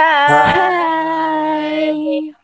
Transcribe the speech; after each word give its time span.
Hai. 0.00 1.92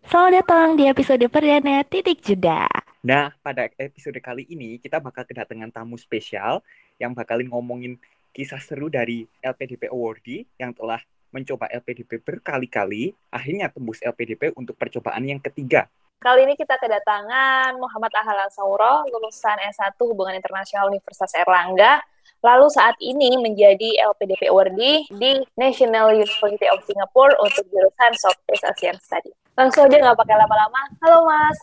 Selamat 0.05 0.45
datang 0.45 0.77
di 0.77 0.85
episode 0.93 1.25
perdana 1.33 1.81
Titik 1.89 2.21
Jeda. 2.21 2.69
Nah, 3.01 3.33
pada 3.41 3.73
episode 3.81 4.21
kali 4.21 4.45
ini 4.53 4.77
kita 4.77 5.01
bakal 5.01 5.25
kedatangan 5.25 5.73
tamu 5.73 5.97
spesial 5.97 6.61
yang 7.01 7.17
bakalin 7.17 7.49
ngomongin 7.49 7.97
kisah 8.37 8.61
seru 8.61 8.93
dari 8.93 9.25
LPDP 9.41 9.89
Awardee 9.89 10.45
yang 10.61 10.77
telah 10.77 11.01
mencoba 11.33 11.73
LPDP 11.73 12.21
berkali-kali, 12.21 13.17
akhirnya 13.33 13.73
tembus 13.73 14.05
LPDP 14.05 14.53
untuk 14.53 14.77
percobaan 14.77 15.25
yang 15.25 15.41
ketiga. 15.41 15.89
Kali 16.21 16.45
ini 16.45 16.61
kita 16.61 16.77
kedatangan 16.77 17.81
Muhammad 17.81 18.13
Ahlan 18.21 18.53
Sauro, 18.53 19.09
lulusan 19.09 19.57
S1 19.65 19.97
Hubungan 19.97 20.37
Internasional 20.37 20.93
Universitas 20.93 21.33
Erlangga, 21.33 22.05
lalu 22.47 22.71
saat 22.71 22.95
ini 23.03 23.35
menjadi 23.43 24.07
LPDP 24.15 24.47
Awardee 24.55 25.03
di 25.11 25.43
National 25.59 26.15
University 26.15 26.71
of 26.71 26.79
Singapore 26.87 27.35
untuk 27.43 27.67
jurusan 27.75 28.15
Southeast 28.15 28.63
Asian 28.63 28.95
Study. 29.03 29.35
Langsung 29.59 29.91
aja 29.91 29.99
nggak 29.99 30.15
pakai 30.15 30.37
lama-lama. 30.39 30.81
Halo 31.03 31.27
Mas. 31.27 31.59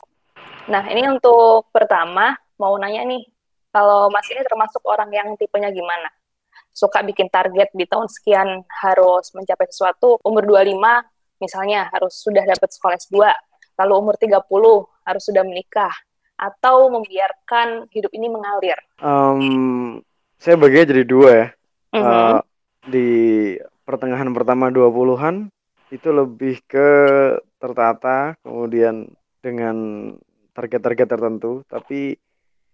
Nah 0.68 0.84
ini 0.92 1.08
untuk 1.08 1.72
pertama 1.72 2.36
mau 2.60 2.76
nanya 2.76 3.08
nih, 3.08 3.24
kalau 3.72 4.12
Mas 4.12 4.28
ini 4.28 4.44
termasuk 4.44 4.84
orang 4.84 5.08
yang 5.16 5.32
tipenya 5.40 5.72
gimana? 5.72 6.12
Suka 6.76 7.00
bikin 7.00 7.32
target 7.32 7.72
di 7.72 7.88
tahun 7.88 8.12
sekian 8.12 8.68
harus 8.84 9.32
mencapai 9.32 9.72
sesuatu, 9.72 10.20
umur 10.28 10.44
25 10.44 10.84
misalnya 11.40 11.88
harus 11.96 12.20
sudah 12.20 12.44
dapat 12.44 12.70
sekolah 12.76 13.00
S2, 13.00 13.16
lalu 13.80 13.94
umur 13.96 14.16
30 14.20 14.42
harus 15.06 15.24
sudah 15.24 15.44
menikah, 15.44 15.92
atau 16.40 16.90
membiarkan 16.90 17.88
hidup 17.94 18.10
ini 18.16 18.28
mengalir? 18.32 18.80
Um, 19.04 20.02
saya 20.44 20.60
baginya 20.60 20.92
jadi 20.92 21.04
dua 21.08 21.30
ya. 21.32 21.48
Mhm. 21.96 22.04
Uh, 22.04 22.40
di 22.92 23.10
pertengahan 23.88 24.28
pertama 24.36 24.68
20-an 24.68 25.48
itu 25.88 26.10
lebih 26.12 26.60
ke 26.68 26.90
tertata, 27.64 28.36
kemudian 28.44 29.08
dengan 29.40 30.10
target-target 30.52 31.08
tertentu, 31.08 31.64
tapi 31.72 32.20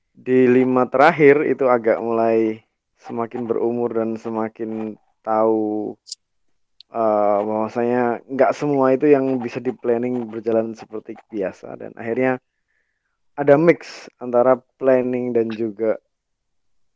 di 0.09 0.39
lima 0.49 0.89
terakhir 0.89 1.45
itu 1.45 1.69
agak 1.69 2.01
mulai 2.01 2.65
semakin 2.97 3.45
berumur 3.45 3.93
dan 3.93 4.17
semakin 4.17 4.97
tahu 5.21 5.93
uh, 6.91 7.39
bahwasanya 7.45 8.25
nggak 8.27 8.51
semua 8.57 8.97
itu 8.97 9.07
yang 9.07 9.39
bisa 9.39 9.61
di 9.61 9.71
planning 9.71 10.27
berjalan 10.27 10.75
seperti 10.75 11.15
biasa 11.31 11.79
dan 11.79 11.95
akhirnya 11.95 12.41
ada 13.39 13.55
mix 13.55 14.11
antara 14.19 14.59
planning 14.75 15.31
dan 15.31 15.47
juga 15.47 15.95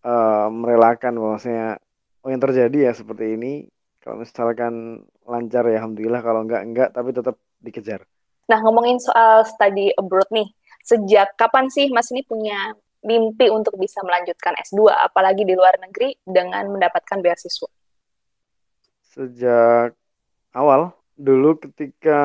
uh, 0.04 0.48
merelakan 0.52 1.18
bahwasanya 1.18 1.80
oh 2.24 2.30
yang 2.30 2.44
terjadi 2.44 2.90
ya 2.90 2.92
seperti 2.96 3.36
ini 3.36 3.68
kalau 4.04 4.22
misalkan 4.22 5.04
lancar 5.24 5.64
ya 5.72 5.80
alhamdulillah 5.80 6.22
kalau 6.22 6.44
enggak 6.44 6.62
enggak 6.64 6.90
tapi 6.92 7.10
tetap 7.16 7.36
dikejar 7.64 8.04
Nah, 8.44 8.60
ngomongin 8.60 9.00
soal 9.00 9.48
study 9.48 9.96
abroad 9.96 10.28
nih, 10.28 10.52
sejak 10.84 11.32
kapan 11.40 11.72
sih 11.72 11.88
Mas 11.96 12.12
ini 12.12 12.28
punya 12.28 12.76
mimpi 13.00 13.48
untuk 13.48 13.80
bisa 13.80 14.04
melanjutkan 14.04 14.52
S2, 14.60 14.92
apalagi 14.92 15.48
di 15.48 15.56
luar 15.56 15.80
negeri 15.80 16.12
dengan 16.28 16.68
mendapatkan 16.68 17.24
beasiswa? 17.24 17.72
sejak 19.14 19.94
awal 20.58 20.98
dulu 21.14 21.62
ketika 21.62 22.22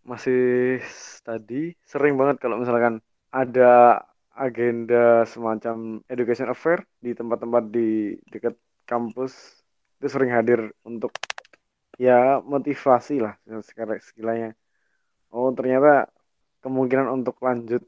masih 0.00 0.80
study 0.88 1.76
sering 1.84 2.16
banget 2.16 2.40
kalau 2.40 2.56
misalkan 2.56 3.04
ada 3.28 4.00
agenda 4.38 5.26
semacam 5.26 6.00
education 6.06 6.48
affair 6.54 6.78
di 7.02 7.10
tempat-tempat 7.18 7.64
di 7.74 8.14
dekat 8.30 8.54
kampus 8.86 9.32
itu 9.98 10.06
sering 10.06 10.30
hadir 10.30 10.70
untuk 10.86 11.12
ya 11.98 12.38
motivasi 12.38 13.18
lah 13.18 13.34
sekarang 13.66 13.98
sekilanya 13.98 14.50
oh 15.34 15.50
ternyata 15.50 16.06
kemungkinan 16.62 17.10
untuk 17.10 17.36
lanjut 17.42 17.82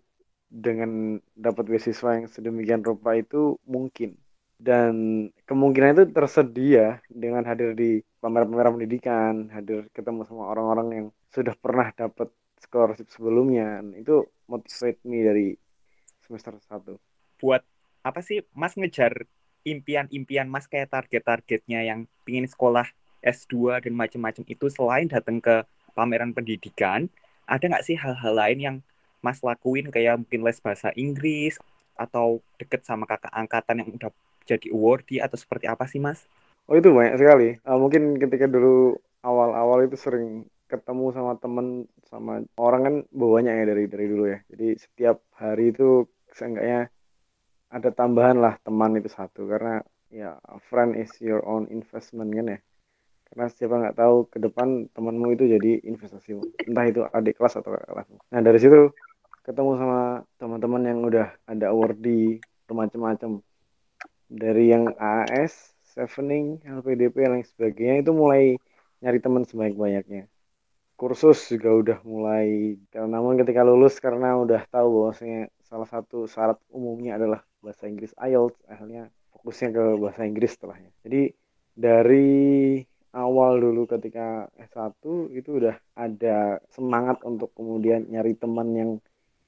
dengan 0.51 1.23
dapat 1.39 1.65
beasiswa 1.71 2.19
yang 2.19 2.27
sedemikian 2.27 2.83
rupa 2.83 3.15
itu 3.15 3.55
mungkin 3.65 4.19
dan 4.61 4.93
kemungkinan 5.49 5.97
itu 5.97 6.05
tersedia 6.13 7.01
dengan 7.09 7.49
hadir 7.49 7.73
di 7.73 8.05
pameran-pameran 8.21 8.77
pendidikan, 8.77 9.49
hadir 9.49 9.89
ketemu 9.97 10.29
sama 10.29 10.53
orang-orang 10.53 10.89
yang 10.93 11.07
sudah 11.33 11.57
pernah 11.57 11.89
dapat 11.97 12.29
scholarship 12.61 13.09
sebelumnya. 13.09 13.81
Itu 13.97 14.29
motivate 14.53 15.01
me 15.09 15.25
dari 15.25 15.47
semester 16.31 16.55
1. 16.63 16.95
Buat 17.43 17.67
apa 18.07 18.23
sih 18.23 18.47
Mas 18.55 18.79
ngejar 18.79 19.27
impian-impian 19.67 20.47
Mas 20.47 20.71
kayak 20.71 20.95
target-targetnya 20.95 21.85
yang 21.85 22.07
pingin 22.23 22.47
sekolah 22.47 22.87
S2 23.21 23.85
dan 23.85 23.93
macam-macam 23.93 24.45
itu 24.49 24.67
selain 24.73 25.11
datang 25.11 25.43
ke 25.43 25.67
pameran 25.93 26.33
pendidikan, 26.33 27.11
ada 27.45 27.61
nggak 27.67 27.85
sih 27.85 27.99
hal-hal 27.99 28.33
lain 28.33 28.59
yang 28.63 28.77
Mas 29.21 29.45
lakuin 29.45 29.93
kayak 29.93 30.25
mungkin 30.25 30.41
les 30.47 30.57
bahasa 30.63 30.95
Inggris 30.97 31.61
atau 31.99 32.41
deket 32.57 32.87
sama 32.89 33.05
kakak 33.05 33.35
angkatan 33.37 33.85
yang 33.85 33.91
udah 33.93 34.11
jadi 34.49 34.73
awardee 34.73 35.21
atau 35.21 35.37
seperti 35.37 35.69
apa 35.69 35.85
sih 35.85 36.01
Mas? 36.01 36.25
Oh 36.71 36.79
itu 36.79 36.89
banyak 36.89 37.21
sekali. 37.21 37.49
Uh, 37.67 37.77
mungkin 37.77 38.17
ketika 38.17 38.49
dulu 38.49 38.97
awal-awal 39.21 39.85
itu 39.85 40.01
sering 40.01 40.49
ketemu 40.71 41.11
sama 41.11 41.35
temen 41.37 41.91
sama 42.07 42.47
orang 42.57 42.81
kan 42.87 42.95
banyak 43.11 43.53
ya 43.53 43.65
dari 43.67 43.85
dari 43.91 44.07
dulu 44.09 44.25
ya. 44.31 44.39
Jadi 44.49 44.69
setiap 44.79 45.21
hari 45.37 45.75
itu 45.75 46.07
seenggaknya 46.35 46.91
ada 47.71 47.91
tambahan 47.95 48.39
lah 48.39 48.59
teman 48.67 48.99
itu 48.99 49.07
satu 49.07 49.47
karena 49.47 49.81
ya 50.11 50.35
friend 50.67 50.99
is 50.99 51.11
your 51.23 51.41
own 51.47 51.71
investment 51.71 52.35
kan 52.35 52.59
ya. 52.59 52.59
Karena 53.31 53.47
siapa 53.47 53.75
nggak 53.79 53.95
tahu 53.95 54.17
ke 54.27 54.39
depan 54.43 54.91
temanmu 54.91 55.39
itu 55.39 55.47
jadi 55.47 55.87
investasimu. 55.87 56.43
Entah 56.67 56.85
itu 56.91 57.07
adik 57.07 57.39
kelas 57.39 57.63
atau 57.63 57.79
kakak 57.79 57.87
kelasmu. 57.95 58.19
Nah 58.35 58.41
dari 58.43 58.59
situ 58.59 58.91
ketemu 59.47 59.71
sama 59.79 60.27
teman-teman 60.35 60.83
yang 60.83 60.99
udah 61.07 61.31
ada 61.47 61.71
awardee 61.71 62.43
bermacam-macam 62.67 63.39
dari 64.27 64.75
yang 64.75 64.91
AAS, 64.99 65.75
Sevening, 65.91 66.63
LPDP 66.63 67.27
dan 67.27 67.39
lain 67.39 67.47
sebagainya 67.47 67.97
itu 68.03 68.11
mulai 68.15 68.55
nyari 69.03 69.19
teman 69.19 69.43
sebanyak-banyaknya. 69.43 70.31
Kursus 70.95 71.51
juga 71.51 71.71
udah 71.75 71.99
mulai, 72.07 72.79
namun 72.95 73.39
ketika 73.43 73.67
lulus 73.67 73.99
karena 73.99 74.39
udah 74.39 74.63
tahu 74.71 75.03
bahwasanya 75.03 75.51
salah 75.71 75.87
satu 75.87 76.27
syarat 76.27 76.59
umumnya 76.75 77.15
adalah 77.15 77.47
bahasa 77.63 77.87
Inggris 77.87 78.11
IELTS, 78.19 78.59
akhirnya 78.67 79.15
fokusnya 79.31 79.69
ke 79.71 79.85
bahasa 80.03 80.27
Inggris 80.27 80.59
setelahnya. 80.59 80.91
Jadi 81.07 81.31
dari 81.79 82.31
awal 83.15 83.63
dulu 83.63 83.87
ketika 83.87 84.51
S1 84.59 84.99
itu 85.31 85.63
udah 85.63 85.79
ada 85.95 86.59
semangat 86.75 87.23
untuk 87.23 87.55
kemudian 87.55 88.11
nyari 88.11 88.35
teman 88.35 88.69
yang 88.75 88.91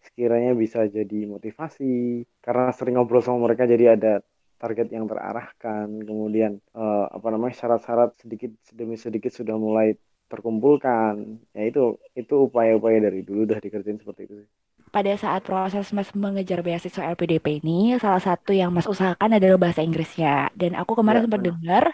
sekiranya 0.03 0.55
bisa 0.55 0.87
jadi 0.87 1.27
motivasi 1.31 2.27
karena 2.43 2.75
sering 2.75 2.99
ngobrol 2.99 3.22
sama 3.22 3.50
mereka 3.50 3.66
jadi 3.66 3.99
ada 3.99 4.22
target 4.62 4.94
yang 4.94 5.10
terarahkan. 5.10 5.91
Kemudian 6.06 6.62
uh, 6.78 7.10
apa 7.10 7.27
namanya 7.34 7.59
syarat-syarat 7.59 8.15
sedikit 8.22 8.54
demi 8.71 8.94
sedikit 8.94 9.34
sudah 9.34 9.59
mulai 9.59 9.99
terkumpulkan. 10.31 11.43
Ya 11.50 11.66
itu 11.66 11.99
itu 12.15 12.47
upaya-upaya 12.47 13.10
dari 13.10 13.27
dulu 13.27 13.47
udah 13.50 13.59
dikerjain 13.59 13.99
seperti 13.99 14.31
itu 14.31 14.34
sih 14.47 14.61
Pada 14.92 15.12
saat 15.16 15.41
proses 15.48 15.88
Mas 15.97 16.12
mengejar 16.12 16.60
beasiswa 16.66 17.03
LPDP 17.12 17.47
ini, 17.64 17.97
salah 18.03 18.20
satu 18.20 18.53
yang 18.53 18.70
Mas 18.76 18.84
usahakan 18.84 19.30
adalah 19.41 19.56
bahasa 19.64 19.80
Inggrisnya. 19.86 20.53
Dan 20.53 20.76
aku 20.80 20.92
kemarin 21.00 21.20
Ya, 21.20 21.26
sempat 21.26 21.41
dengar 21.48 21.84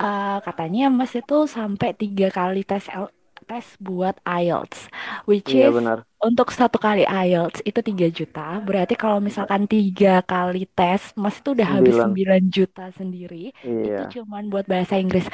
uh, 0.00 0.38
katanya 0.46 0.82
Mas 0.98 1.12
itu 1.18 1.34
sampai 1.56 1.88
tiga 2.00 2.26
kali 2.34 2.60
tes 2.66 2.86
L- 2.92 3.12
tes 3.48 3.66
buat 3.82 4.14
IELTS, 4.26 4.78
which 5.30 5.50
iya 5.50 5.66
is 5.66 5.76
benar 5.76 5.98
untuk 6.22 6.48
satu 6.54 6.78
kali 6.78 7.02
IELTS 7.06 7.60
itu 7.68 7.80
3 7.82 8.06
juta. 8.10 8.58
Berarti 8.62 8.94
kalau 8.98 9.18
misalkan 9.22 9.66
tiga 9.70 10.22
kali 10.22 10.66
tes, 10.78 11.14
Mas 11.18 11.36
itu 11.42 11.50
udah 11.56 11.68
habis 11.78 11.96
sembilan 12.02 12.42
9 12.42 12.42
juta 12.54 12.84
sendiri. 12.94 13.50
iya 13.62 13.86
Itu 13.86 14.02
cuman 14.06 14.46
buat 14.52 14.66
bahasa 14.70 14.94
Inggris. 15.02 15.26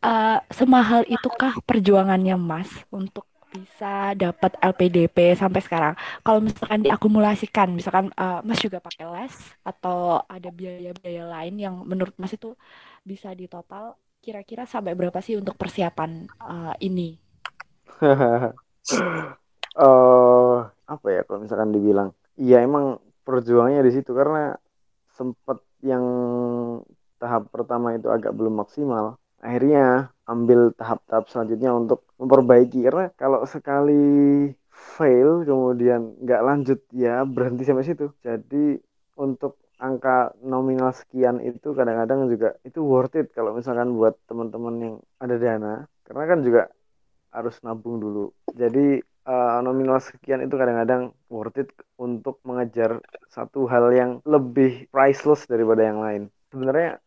Eh, 0.00 0.38
semahal 0.58 1.04
itukah 1.12 1.60
perjuangannya 1.68 2.36
Mas 2.40 2.70
untuk 2.88 3.28
bisa 3.50 4.14
dapat 4.14 4.54
LPDP 4.62 5.34
sampai 5.34 5.60
sekarang? 5.60 5.94
Kalau 6.22 6.40
misalkan 6.40 6.80
diakumulasikan, 6.86 7.68
misalkan 7.74 8.14
eh, 8.14 8.40
Mas 8.46 8.62
juga 8.62 8.78
pakai 8.78 9.06
les 9.10 9.34
atau 9.66 10.22
ada 10.30 10.48
biaya-biaya 10.54 11.24
lain 11.26 11.54
yang 11.58 11.74
menurut 11.82 12.14
Mas 12.16 12.32
itu 12.32 12.54
bisa 13.02 13.34
ditotal, 13.34 13.98
kira-kira 14.22 14.64
sampai 14.64 14.94
berapa 14.94 15.18
sih 15.18 15.36
untuk 15.36 15.58
persiapan 15.58 16.30
eh, 16.30 16.74
ini? 16.86 17.18
eh 19.80 20.56
apa 20.90 21.06
ya 21.14 21.20
kalau 21.22 21.46
misalkan 21.46 21.70
dibilang 21.70 22.10
iya 22.34 22.64
emang 22.66 22.98
perjuangannya 23.22 23.86
di 23.86 23.92
situ 23.94 24.10
karena 24.10 24.58
sempat 25.14 25.62
yang 25.86 26.02
tahap 27.20 27.46
pertama 27.54 27.94
itu 27.94 28.08
agak 28.10 28.32
belum 28.34 28.58
maksimal 28.64 29.20
akhirnya 29.40 30.12
ambil 30.28 30.70
tahap-tahap 30.76 31.24
selanjutnya 31.32 31.70
untuk 31.74 32.06
memperbaiki 32.20 32.86
karena 32.86 33.10
kalau 33.16 33.42
sekali 33.48 34.48
fail 34.70 35.42
kemudian 35.48 36.16
nggak 36.22 36.44
lanjut 36.44 36.78
ya 36.94 37.24
berhenti 37.26 37.64
sampai 37.66 37.84
situ 37.84 38.12
jadi 38.22 38.78
untuk 39.16 39.60
angka 39.80 40.36
nominal 40.44 40.92
sekian 40.92 41.40
itu 41.40 41.72
kadang-kadang 41.72 42.28
juga 42.28 42.54
itu 42.68 42.84
worth 42.84 43.16
it 43.16 43.32
kalau 43.32 43.56
misalkan 43.56 43.96
buat 43.96 44.14
teman-teman 44.28 44.74
yang 44.80 44.94
ada 45.16 45.36
dana 45.40 45.74
karena 46.04 46.24
kan 46.28 46.38
juga 46.44 46.62
harus 47.30 47.56
nabung 47.62 48.02
dulu. 48.02 48.34
Jadi 48.50 48.98
uh, 49.26 49.58
nominal 49.62 50.02
sekian 50.02 50.42
itu 50.44 50.54
kadang-kadang 50.58 51.14
worth 51.30 51.58
it 51.62 51.70
untuk 51.96 52.42
mengejar 52.42 52.98
satu 53.30 53.70
hal 53.70 53.94
yang 53.94 54.10
lebih 54.26 54.90
priceless 54.90 55.46
daripada 55.46 55.86
yang 55.86 56.02
lain. 56.02 56.22
Sebenarnya 56.50 56.98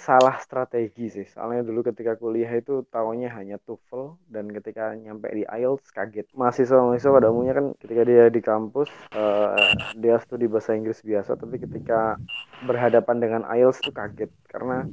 salah 0.00 0.40
strategi 0.40 1.12
sih. 1.12 1.26
Soalnya 1.28 1.60
dulu 1.60 1.84
ketika 1.84 2.16
kuliah 2.16 2.48
itu 2.56 2.82
tahunya 2.88 3.28
hanya 3.36 3.60
TOEFL 3.60 4.16
dan 4.32 4.48
ketika 4.48 4.96
nyampe 4.96 5.28
di 5.28 5.44
IELTS 5.44 5.92
kaget. 5.92 6.26
Mahasiswa-mahasiswa 6.32 7.12
pada 7.12 7.28
umumnya 7.28 7.54
kan 7.60 7.66
ketika 7.76 8.02
dia 8.08 8.32
di 8.32 8.40
kampus 8.40 8.88
uh, 9.12 9.54
dia 10.00 10.16
studi 10.24 10.48
bahasa 10.48 10.72
Inggris 10.72 11.04
biasa, 11.04 11.36
tapi 11.36 11.60
ketika 11.60 12.16
berhadapan 12.64 13.16
dengan 13.20 13.42
IELTS 13.44 13.84
itu 13.84 13.92
kaget 13.92 14.32
karena 14.48 14.88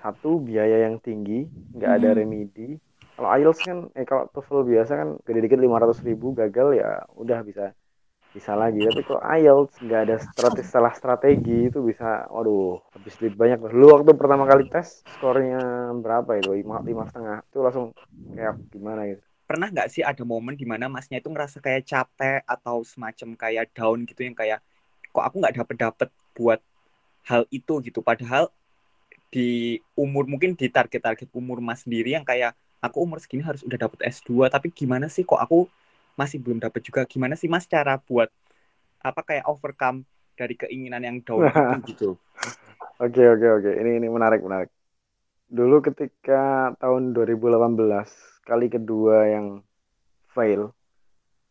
satu 0.00 0.40
biaya 0.40 0.88
yang 0.88 0.96
tinggi, 1.04 1.44
nggak 1.76 1.92
ada 2.02 2.08
hmm. 2.12 2.18
remedi. 2.18 2.68
Kalau 3.16 3.28
IELTS 3.32 3.60
kan, 3.60 3.78
eh 3.92 4.08
kalau 4.08 4.28
TOEFL 4.32 4.64
biasa 4.64 4.92
kan 4.96 5.08
gede 5.28 5.40
dikit 5.44 5.60
lima 5.60 5.76
ratus 5.76 6.00
ribu 6.00 6.32
gagal 6.32 6.80
ya 6.80 7.04
udah 7.16 7.44
bisa 7.44 7.76
bisa 8.36 8.52
lagi. 8.52 8.84
Tapi 8.84 9.00
kalau 9.08 9.24
IELTS 9.24 9.80
nggak 9.80 10.00
ada 10.04 10.16
strategi 10.20 10.68
salah 10.68 10.92
strategi 10.92 11.72
itu 11.72 11.80
bisa 11.80 12.28
waduh 12.28 12.76
habis 12.92 13.16
duit 13.16 13.32
banyak. 13.32 13.64
Lu 13.72 13.96
waktu 13.96 14.12
pertama 14.12 14.44
kali 14.44 14.68
tes 14.68 15.00
skornya 15.16 15.88
berapa 15.96 16.36
itu? 16.36 16.52
Lima 16.60 16.84
lima 16.84 17.08
setengah. 17.08 17.40
Itu 17.48 17.64
langsung 17.64 17.96
kayak 18.36 18.60
gimana 18.68 19.08
gitu? 19.08 19.24
Pernah 19.48 19.68
nggak 19.72 19.88
sih 19.88 20.04
ada 20.04 20.20
momen 20.28 20.52
di 20.52 20.68
mana 20.68 20.92
masnya 20.92 21.24
itu 21.24 21.32
ngerasa 21.32 21.64
kayak 21.64 21.88
capek 21.88 22.44
atau 22.44 22.84
semacam 22.84 23.28
kayak 23.32 23.72
down 23.72 24.04
gitu 24.04 24.20
yang 24.28 24.36
kayak 24.36 24.60
kok 25.16 25.24
aku 25.24 25.40
nggak 25.40 25.56
dapet 25.56 25.76
dapet 25.80 26.08
buat 26.36 26.60
hal 27.24 27.48
itu? 27.48 27.80
Gitu. 27.80 28.04
Padahal 28.04 28.52
di 29.32 29.80
umur 29.96 30.28
mungkin 30.28 30.54
di 30.54 30.68
target-target 30.68 31.32
umur 31.32 31.64
mas 31.64 31.82
sendiri 31.82 32.14
yang 32.14 32.22
kayak 32.22 32.54
aku 32.78 33.02
umur 33.02 33.18
segini 33.18 33.42
harus 33.42 33.66
udah 33.66 33.88
dapet 33.88 33.98
S2 34.06 34.46
tapi 34.46 34.70
gimana 34.70 35.10
sih 35.10 35.26
kok 35.26 35.40
aku 35.40 35.66
masih 36.16 36.40
belum 36.40 36.58
dapat 36.58 36.80
juga. 36.82 37.04
Gimana 37.04 37.36
sih 37.36 37.46
mas 37.46 37.68
cara 37.68 38.00
buat 38.00 38.32
apa 39.04 39.20
kayak 39.22 39.46
overcome 39.46 40.02
dari 40.34 40.56
keinginan 40.56 41.04
yang 41.04 41.16
down 41.22 41.46
gitu? 41.88 42.16
Oke 42.98 43.22
oke 43.22 43.46
oke. 43.62 43.70
Ini 43.76 44.00
ini 44.00 44.08
menarik 44.08 44.40
menarik. 44.40 44.72
Dulu 45.46 45.78
ketika 45.84 46.74
tahun 46.80 47.14
2018 47.14 48.42
kali 48.42 48.66
kedua 48.66 49.30
yang 49.30 49.46
fail 50.32 50.74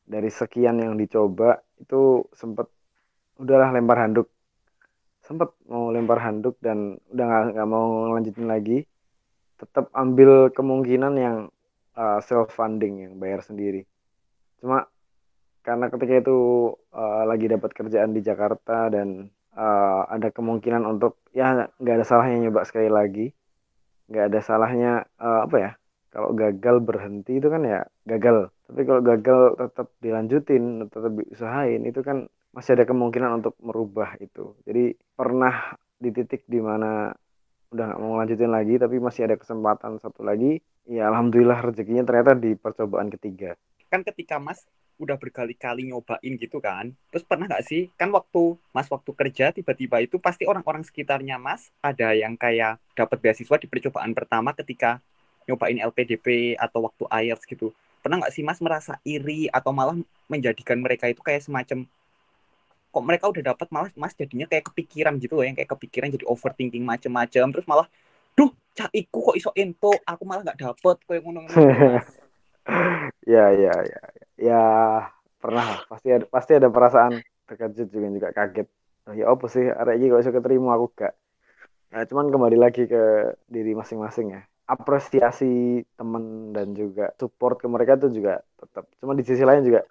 dari 0.03 0.27
sekian 0.27 0.81
yang 0.81 0.99
dicoba 0.99 1.63
itu 1.79 2.25
sempat 2.35 2.67
udahlah 3.37 3.71
lempar 3.71 4.01
handuk. 4.01 4.27
Sempat 5.25 5.57
mau 5.65 5.89
lempar 5.89 6.21
handuk 6.21 6.57
dan 6.61 6.97
udah 7.13 7.53
nggak 7.53 7.69
mau 7.69 8.13
lanjutin 8.13 8.49
lagi. 8.49 8.85
Tetap 9.55 9.87
ambil 9.95 10.51
kemungkinan 10.51 11.13
yang 11.15 11.37
uh, 11.95 12.19
self 12.19 12.51
funding 12.51 13.07
yang 13.07 13.13
bayar 13.15 13.39
sendiri 13.39 13.87
cuma 14.61 14.87
karena 15.65 15.89
ketika 15.89 16.13
itu 16.21 16.37
uh, 16.93 17.23
lagi 17.25 17.49
dapat 17.49 17.73
kerjaan 17.73 18.13
di 18.13 18.21
Jakarta 18.21 18.93
dan 18.93 19.33
uh, 19.57 20.05
ada 20.05 20.29
kemungkinan 20.29 20.85
untuk 20.85 21.17
ya 21.33 21.65
nggak 21.81 21.95
ada 22.01 22.05
salahnya 22.05 22.47
nyoba 22.47 22.61
sekali 22.69 22.89
lagi. 22.91 23.33
Nggak 24.05 24.25
ada 24.29 24.39
salahnya 24.45 24.91
uh, 25.17 25.49
apa 25.49 25.57
ya 25.57 25.71
kalau 26.13 26.37
gagal 26.37 26.85
berhenti 26.85 27.41
itu 27.41 27.49
kan 27.49 27.65
ya 27.65 27.81
gagal. 28.05 28.53
Tapi 28.69 28.81
kalau 28.85 29.01
gagal 29.01 29.41
tetap 29.57 29.87
dilanjutin 30.05 30.85
tetap 30.85 31.11
usahain 31.33 31.81
itu 31.81 31.99
kan 32.05 32.29
masih 32.53 32.77
ada 32.77 32.85
kemungkinan 32.85 33.41
untuk 33.41 33.57
merubah 33.65 34.13
itu. 34.21 34.53
Jadi 34.69 34.93
pernah 35.17 35.73
di 35.97 36.13
titik 36.13 36.45
di 36.45 36.61
mana 36.61 37.09
udah 37.73 37.83
nggak 37.91 38.01
mau 38.05 38.15
lanjutin 38.21 38.53
lagi 38.53 38.77
tapi 38.77 39.01
masih 39.01 39.27
ada 39.27 39.35
kesempatan 39.35 39.97
satu 39.99 40.21
lagi 40.21 40.61
ya 40.85 41.09
alhamdulillah 41.11 41.59
rezekinya 41.65 42.05
ternyata 42.05 42.37
di 42.37 42.53
percobaan 42.55 43.09
ketiga 43.11 43.57
kan 43.95 44.03
ketika 44.03 44.35
Mas 44.43 44.67
udah 44.99 45.15
berkali-kali 45.15 45.87
nyobain 45.87 46.33
gitu 46.35 46.59
kan. 46.59 46.91
Terus 47.11 47.23
pernah 47.23 47.47
nggak 47.47 47.63
sih, 47.63 47.91
kan 47.95 48.11
waktu 48.11 48.59
Mas 48.75 48.87
waktu 48.91 49.11
kerja 49.15 49.55
tiba-tiba 49.55 50.03
itu 50.03 50.19
pasti 50.19 50.43
orang-orang 50.43 50.83
sekitarnya 50.83 51.39
Mas 51.39 51.71
ada 51.79 52.11
yang 52.11 52.35
kayak 52.35 52.79
dapat 52.95 53.17
beasiswa 53.23 53.55
di 53.59 53.67
percobaan 53.67 54.11
pertama 54.11 54.51
ketika 54.55 54.99
nyobain 55.47 55.79
LPDP 55.79 56.59
atau 56.59 56.87
waktu 56.87 57.03
IELTS 57.07 57.47
gitu. 57.47 57.71
Pernah 58.03 58.23
nggak 58.23 58.33
sih 58.35 58.43
Mas 58.43 58.59
merasa 58.59 58.99
iri 59.03 59.47
atau 59.51 59.71
malah 59.71 59.95
menjadikan 60.31 60.79
mereka 60.79 61.07
itu 61.11 61.19
kayak 61.23 61.43
semacam 61.43 61.87
kok 62.95 63.03
mereka 63.03 63.27
udah 63.27 63.51
dapat 63.51 63.67
malah 63.75 63.91
Mas 63.99 64.15
jadinya 64.15 64.47
kayak 64.47 64.71
kepikiran 64.71 65.19
gitu 65.19 65.35
loh, 65.35 65.43
yang 65.43 65.51
kayak 65.51 65.67
kepikiran 65.67 66.15
jadi 66.15 66.23
overthinking 66.31 66.87
macem-macem 66.87 67.43
terus 67.51 67.67
malah 67.67 67.91
duh 68.39 68.47
cak 68.71 68.87
iku 68.95 69.31
kok 69.31 69.35
iso 69.35 69.51
ento 69.51 69.91
aku 70.07 70.23
malah 70.23 70.47
nggak 70.47 70.59
dapet 70.63 70.97
kayak 71.03 71.21
ngono-ngono 71.27 71.99
ya 73.33 73.45
ya 73.53 73.73
ya. 73.73 74.01
Ya 74.35 74.61
pernah 75.39 75.85
pasti 75.87 76.09
ada 76.11 76.25
pasti 76.27 76.51
ada 76.57 76.69
perasaan 76.69 77.21
terkejut 77.45 77.87
juga 77.89 78.07
juga 78.09 78.29
kaget. 78.33 78.67
Oh, 79.05 79.13
ya 79.13 79.29
apa 79.29 79.45
sih 79.47 79.69
ada 79.69 79.93
ini 79.93 80.09
kok 80.09 80.25
bisa 80.25 80.33
keterima? 80.33 80.73
Aku 80.73 80.89
gak. 80.97 81.13
Nah, 81.93 82.01
cuman 82.09 82.33
kembali 82.33 82.57
lagi 82.57 82.89
ke 82.89 83.37
diri 83.45 83.77
masing-masing 83.77 84.33
ya. 84.33 84.41
Apresiasi 84.65 85.85
temen 85.93 86.49
dan 86.57 86.73
juga 86.73 87.13
support 87.21 87.61
ke 87.61 87.69
mereka 87.69 88.01
itu 88.01 88.09
juga 88.17 88.41
tetap 88.57 88.89
cuma 88.97 89.13
di 89.13 89.21
sisi 89.21 89.45
lain 89.45 89.61
juga 89.61 89.85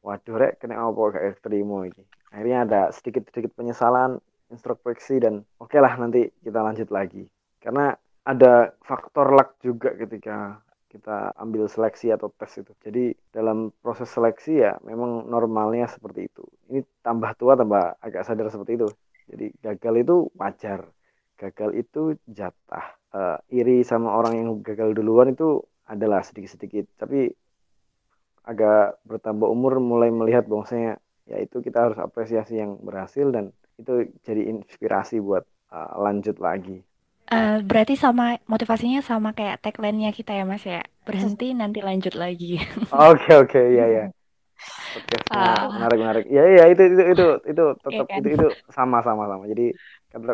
waduh 0.00 0.36
rek 0.36 0.60
kena 0.60 0.80
apa 0.80 1.16
gak 1.16 1.44
terima 1.44 1.88
ini 1.88 2.04
akhirnya 2.28 2.58
ada 2.68 2.80
sedikit 2.92 3.24
sedikit 3.32 3.56
penyesalan 3.56 4.20
introspeksi 4.52 5.22
dan 5.22 5.46
oke 5.60 5.72
okay 5.72 5.80
lah 5.80 5.94
nanti 5.96 6.28
kita 6.42 6.60
lanjut 6.60 6.88
lagi. 6.90 7.24
Karena 7.62 7.94
ada 8.24 8.72
faktor 8.84 9.32
luck 9.32 9.60
juga 9.60 9.92
ketika 9.96 10.60
kita 10.94 11.34
ambil 11.34 11.66
seleksi 11.66 12.14
atau 12.14 12.30
tes 12.30 12.54
itu. 12.62 12.70
Jadi 12.78 13.04
dalam 13.34 13.74
proses 13.82 14.06
seleksi 14.06 14.62
ya 14.62 14.78
memang 14.86 15.26
normalnya 15.26 15.90
seperti 15.90 16.30
itu. 16.30 16.46
Ini 16.70 16.86
tambah 17.02 17.34
tua 17.34 17.58
tambah 17.58 17.98
agak 17.98 18.22
sadar 18.22 18.46
seperti 18.54 18.78
itu. 18.78 18.88
Jadi 19.26 19.46
gagal 19.58 19.94
itu 20.06 20.16
wajar. 20.38 20.86
Gagal 21.34 21.70
itu 21.74 22.14
jatah. 22.30 22.94
Uh, 23.10 23.38
iri 23.50 23.82
sama 23.82 24.14
orang 24.14 24.38
yang 24.38 24.48
gagal 24.62 24.94
duluan 24.94 25.34
itu 25.34 25.58
adalah 25.90 26.22
sedikit-sedikit. 26.22 26.86
Tapi 26.94 27.26
agak 28.46 29.02
bertambah 29.02 29.50
umur 29.50 29.82
mulai 29.82 30.14
melihat 30.14 30.46
bahwasanya 30.46 31.02
ya 31.26 31.40
itu 31.40 31.58
kita 31.64 31.90
harus 31.90 31.98
apresiasi 31.98 32.60
yang 32.60 32.76
berhasil 32.78 33.32
dan 33.32 33.50
itu 33.80 34.12
jadi 34.22 34.52
inspirasi 34.54 35.18
buat 35.18 35.42
uh, 35.74 35.98
lanjut 35.98 36.38
lagi. 36.38 36.84
Uh, 37.24 37.64
berarti 37.64 37.96
sama 37.96 38.36
motivasinya 38.44 39.00
sama 39.00 39.32
kayak 39.32 39.64
tagline-nya 39.64 40.12
kita 40.12 40.36
ya 40.36 40.44
Mas 40.44 40.64
ya. 40.64 40.84
Berhenti 41.08 41.56
nanti 41.56 41.80
lanjut 41.80 42.12
lagi. 42.16 42.60
Oke 42.92 43.32
oke 43.32 43.60
iya 43.60 43.86
ya. 43.88 44.04
uh, 45.32 45.68
menarik 45.72 45.98
menarik. 46.00 46.24
Ya 46.28 46.44
ya 46.48 46.64
itu 46.68 46.82
itu 46.84 47.02
itu 47.12 47.26
itu 47.48 47.64
tetap 47.80 48.06
kan? 48.08 48.16
itu 48.20 48.28
itu 48.36 48.46
sama 48.72 49.04
sama 49.04 49.28
sama. 49.28 49.44
Jadi 49.48 49.72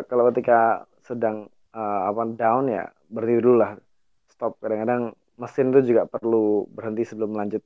kalau 0.07 0.29
ketika 0.31 0.87
sedang 1.03 1.51
uh, 1.75 2.01
apa 2.11 2.21
down 2.35 2.71
ya 2.71 2.87
berhenti 3.11 3.43
dulu 3.43 3.55
lah. 3.59 3.71
Stop 4.31 4.59
kadang-kadang 4.63 5.11
mesin 5.39 5.73
itu 5.75 5.95
juga 5.95 6.07
perlu 6.07 6.67
berhenti 6.71 7.03
sebelum 7.07 7.35
lanjut 7.35 7.63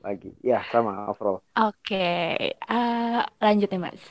lagi. 0.00 0.32
Ya 0.40 0.64
sama 0.72 1.08
overall. 1.08 1.44
Oke, 1.60 1.76
okay. 1.92 2.56
uh, 2.68 3.24
lanjut 3.40 3.68
nih 3.68 3.80
Mas. 3.80 4.02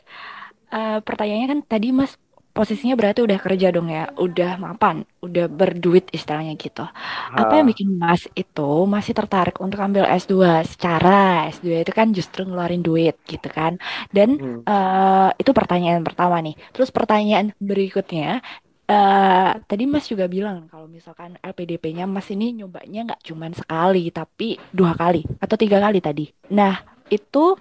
Uh, 0.70 1.02
pertanyaannya 1.02 1.50
kan 1.50 1.60
tadi 1.66 1.90
Mas 1.90 2.14
posisinya 2.60 3.00
berarti 3.00 3.24
udah 3.24 3.40
kerja 3.40 3.72
dong 3.72 3.88
ya, 3.88 4.12
udah 4.20 4.60
mapan, 4.60 5.08
udah 5.24 5.48
berduit 5.48 6.12
istilahnya 6.12 6.60
gitu. 6.60 6.84
Apa 7.32 7.64
yang 7.64 7.72
bikin 7.72 7.96
Mas 7.96 8.28
itu 8.36 8.84
masih 8.84 9.16
tertarik 9.16 9.56
untuk 9.64 9.80
ambil 9.80 10.04
S2? 10.04 10.68
Secara 10.68 11.48
S2 11.56 11.88
itu 11.88 11.96
kan 11.96 12.12
justru 12.12 12.44
ngeluarin 12.44 12.84
duit 12.84 13.16
gitu 13.24 13.48
kan. 13.48 13.80
Dan 14.12 14.36
hmm. 14.36 14.68
uh, 14.68 15.32
itu 15.40 15.56
pertanyaan 15.56 16.04
pertama 16.04 16.36
nih. 16.44 16.60
Terus 16.76 16.92
pertanyaan 16.92 17.56
berikutnya, 17.64 18.44
uh, 18.92 19.52
tadi 19.64 19.88
Mas 19.88 20.12
juga 20.12 20.28
bilang 20.28 20.68
kalau 20.68 20.92
misalkan 20.92 21.40
LPDP-nya 21.40 22.12
Mas 22.12 22.28
ini 22.28 22.60
nyobanya 22.60 23.16
nggak 23.16 23.24
cuma 23.24 23.48
sekali, 23.56 24.12
tapi 24.12 24.60
dua 24.76 25.00
kali 25.00 25.24
atau 25.40 25.56
tiga 25.56 25.80
kali 25.80 26.04
tadi. 26.04 26.28
Nah, 26.52 26.76
itu 27.08 27.56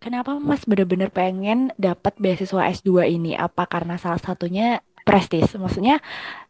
Kenapa 0.00 0.32
Mas 0.40 0.64
benar-benar 0.64 1.12
pengen 1.12 1.76
dapat 1.76 2.16
beasiswa 2.16 2.72
S2 2.72 3.04
ini? 3.04 3.36
Apa 3.36 3.68
karena 3.68 4.00
salah 4.00 4.16
satunya 4.16 4.80
prestis? 5.04 5.52
Maksudnya 5.60 6.00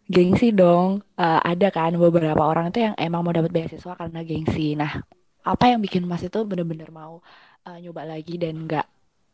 gengsi 0.07 0.54
dong. 0.54 1.02
Uh, 1.19 1.42
ada 1.42 1.75
kan 1.75 1.90
beberapa 1.99 2.38
orang 2.47 2.71
itu 2.71 2.87
yang 2.87 2.95
emang 2.95 3.26
mau 3.26 3.35
dapat 3.35 3.50
beasiswa 3.50 3.99
karena 3.99 4.23
gengsi. 4.23 4.78
Nah, 4.78 5.02
apa 5.42 5.66
yang 5.66 5.83
bikin 5.83 6.07
Mas 6.07 6.23
itu 6.23 6.47
benar-benar 6.47 6.95
mau 6.95 7.26
uh, 7.66 7.78
nyoba 7.83 8.07
lagi 8.07 8.38
dan 8.38 8.71
nggak 8.71 8.87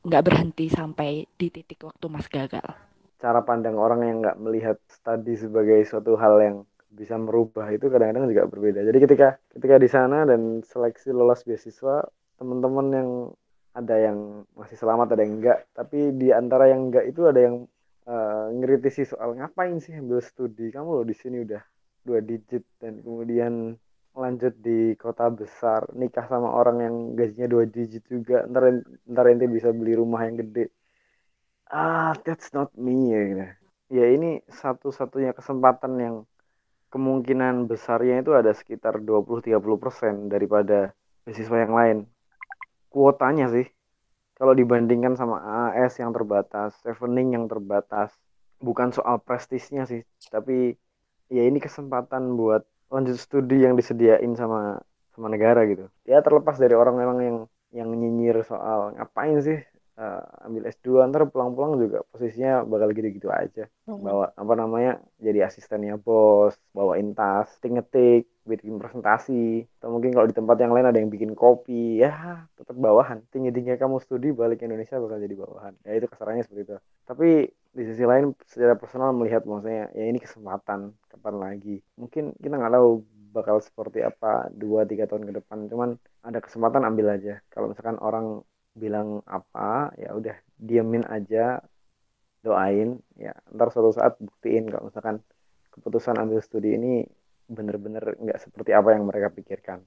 nggak 0.09 0.23
berhenti 0.25 0.73
sampai 0.73 1.29
di 1.37 1.53
titik 1.53 1.85
waktu 1.85 2.09
Mas 2.09 2.25
gagal? 2.33 2.65
Cara 3.21 3.45
pandang 3.45 3.77
orang 3.77 4.01
yang 4.01 4.25
nggak 4.25 4.41
melihat 4.41 4.81
studi 4.89 5.37
sebagai 5.37 5.85
suatu 5.85 6.17
hal 6.17 6.41
yang 6.41 6.57
bisa 6.89 7.21
merubah 7.21 7.69
itu 7.69 7.93
kadang-kadang 7.93 8.33
juga 8.33 8.49
berbeda. 8.49 8.81
Jadi 8.81 8.97
ketika 8.97 9.37
ketika 9.53 9.77
di 9.77 9.89
sana 9.93 10.25
dan 10.25 10.65
seleksi 10.65 11.13
lolos 11.13 11.45
beasiswa, 11.45 12.09
teman-teman 12.41 12.89
yang 12.97 13.11
ada 13.77 13.97
yang 14.01 14.49
masih 14.57 14.77
selamat 14.81 15.13
ada 15.13 15.23
yang 15.23 15.35
enggak. 15.41 15.59
Tapi 15.77 16.17
di 16.17 16.33
antara 16.33 16.73
yang 16.73 16.89
enggak 16.89 17.05
itu 17.13 17.29
ada 17.29 17.41
yang 17.45 17.57
uh, 18.09 18.49
ngeritisi 18.57 19.05
soal 19.05 19.37
ngapain 19.37 19.77
sih 19.77 19.93
ambil 20.01 20.25
studi. 20.25 20.73
Kamu 20.73 21.03
loh 21.03 21.05
di 21.05 21.13
sini 21.13 21.45
udah 21.45 21.61
dua 22.01 22.25
digit 22.25 22.65
dan 22.81 23.05
kemudian 23.05 23.77
lanjut 24.17 24.57
di 24.57 24.97
kota 24.97 25.29
besar. 25.29 25.93
Nikah 25.93 26.25
sama 26.25 26.49
orang 26.57 26.79
yang 26.81 26.97
gajinya 27.13 27.49
dua 27.53 27.65
digit 27.69 28.09
juga. 28.09 28.49
Ntar 28.49 28.81
ntar 29.05 29.25
ente 29.29 29.45
bisa 29.45 29.69
beli 29.77 29.93
rumah 29.93 30.25
yang 30.25 30.41
gede. 30.41 30.73
Ah 31.69 32.17
that's 32.25 32.57
not 32.57 32.73
me 32.81 33.13
ya 33.13 33.21
gitu. 33.29 33.47
ya 33.87 34.07
ini 34.11 34.43
satu-satunya 34.51 35.31
kesempatan 35.31 35.93
yang 36.03 36.17
kemungkinan 36.91 37.71
besarnya 37.71 38.23
itu 38.23 38.35
ada 38.35 38.51
sekitar 38.51 38.99
20-30% 39.03 40.27
daripada 40.27 40.91
beasiswa 41.23 41.59
yang 41.63 41.75
lain 41.75 41.99
kuotanya 42.97 43.53
sih. 43.53 43.69
Kalau 44.37 44.53
dibandingkan 44.57 45.17
sama 45.21 45.37
AAS 45.41 46.01
yang 46.01 46.13
terbatas 46.17 46.77
Sevening 46.85 47.37
yang 47.37 47.45
terbatas 47.49 48.13
bukan 48.61 48.89
soal 48.97 49.21
prestisnya 49.21 49.85
sih. 49.85 50.01
Tapi 50.33 50.73
ya 51.29 51.43
ini 51.45 51.61
kesempatan 51.61 52.41
buat 52.41 52.65
lanjut 52.89 53.17
studi 53.21 53.69
yang 53.69 53.77
disediain 53.77 54.33
sama 54.33 54.81
sama 55.13 55.29
negara 55.29 55.69
gitu. 55.69 55.93
Ya 56.09 56.25
terlepas 56.25 56.57
dari 56.57 56.73
orang 56.73 56.97
memang 56.97 57.19
yang 57.21 57.37
yang 57.75 57.89
nyinyir 57.93 58.41
soal 58.49 58.97
ngapain 58.97 59.37
sih 59.45 59.61
uh, 59.97 60.47
ambil 60.47 60.69
S2 60.69 61.09
ntar 61.11 61.29
pulang-pulang 61.33 61.81
juga 61.81 62.05
posisinya 62.13 62.63
bakal 62.69 62.93
gitu-gitu 62.93 63.29
aja. 63.33 63.67
Hmm. 63.89 64.03
bawa 64.03 64.35
apa 64.35 64.53
namanya 64.59 64.99
jadi 65.23 65.47
asistennya 65.49 65.97
bos 65.97 66.55
bawain 66.77 67.17
tas 67.17 67.49
ngetik 67.65 68.29
bikin 68.47 68.79
presentasi. 68.79 69.67
Atau 69.83 69.91
mungkin 69.91 70.15
kalau 70.15 70.31
di 70.31 70.37
tempat 70.37 70.57
yang 70.63 70.73
lain 70.73 70.87
ada 70.87 70.99
yang 71.01 71.11
bikin 71.11 71.35
kopi 71.35 72.01
ya 72.01 72.47
tetap 72.55 72.77
bawahan. 72.79 73.25
Tinggi 73.33 73.51
tinggi 73.51 73.75
kamu 73.75 73.99
studi 73.99 74.31
balik 74.31 74.63
ke 74.63 74.71
Indonesia 74.71 75.01
bakal 75.03 75.19
jadi 75.19 75.35
bawahan. 75.35 75.75
Ya 75.83 75.93
itu 75.99 76.07
kasarannya 76.07 76.47
seperti 76.47 76.63
itu. 76.71 76.77
Tapi 77.09 77.29
di 77.77 77.83
sisi 77.85 78.05
lain 78.09 78.33
secara 78.49 78.79
personal 78.79 79.13
melihat 79.13 79.45
maksudnya 79.45 79.93
ya 79.93 80.05
ini 80.07 80.23
kesempatan 80.23 80.95
kapan 81.11 81.35
lagi. 81.37 81.77
Mungkin 81.99 82.39
kita 82.39 82.55
nggak 82.57 82.73
tahu 82.73 82.91
bakal 83.37 83.61
seperti 83.61 84.01
apa 84.01 84.49
dua 84.49 84.89
tiga 84.89 85.05
tahun 85.05 85.29
ke 85.29 85.33
depan. 85.43 85.69
Cuman 85.69 85.99
ada 86.25 86.39
kesempatan 86.41 86.87
ambil 86.89 87.19
aja. 87.19 87.43
Kalau 87.53 87.69
misalkan 87.69 88.01
orang 88.01 88.41
bilang 88.77 89.25
apa 89.25 89.91
ya 89.97 90.13
udah 90.13 90.37
diamin 90.61 91.03
aja 91.09 91.65
doain 92.45 93.01
ya 93.17 93.33
ntar 93.57 93.73
suatu 93.73 93.97
saat 93.97 94.21
buktiin 94.21 94.69
kalau 94.69 94.93
misalkan 94.93 95.25
keputusan 95.73 96.21
ambil 96.21 96.39
studi 96.45 96.77
ini 96.77 97.03
bener-bener 97.49 98.15
nggak 98.21 98.39
seperti 98.43 98.71
apa 98.75 98.95
yang 98.95 99.07
mereka 99.07 99.31
pikirkan. 99.31 99.83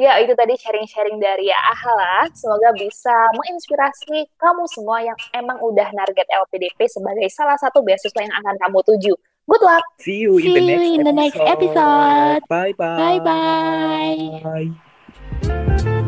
Ya, 0.00 0.16
itu 0.16 0.32
tadi 0.32 0.56
sharing-sharing 0.56 1.20
dari 1.20 1.52
ya 1.52 1.60
Ahala. 1.60 2.24
Semoga 2.32 2.72
bisa 2.72 3.12
menginspirasi 3.36 4.32
kamu 4.40 4.64
semua 4.72 5.04
yang 5.04 5.18
emang 5.36 5.60
udah 5.60 5.92
target 5.92 6.24
LPDP 6.24 6.88
sebagai 6.88 7.28
salah 7.28 7.60
satu 7.60 7.84
beasiswa 7.84 8.24
yang 8.24 8.32
akan 8.40 8.56
kamu 8.64 8.80
tuju. 8.80 9.12
Good 9.44 9.60
luck. 9.60 9.84
See 10.00 10.24
you 10.24 10.40
in, 10.40 10.48
See 10.48 10.56
the, 10.56 10.64
next 10.64 10.88
you 10.88 10.94
in 10.96 11.04
the 11.04 11.12
next 11.12 11.36
episode. 11.36 12.40
Bye 12.48 12.72
bye. 12.80 13.20
Bye 13.20 13.20
bye. 14.40 15.99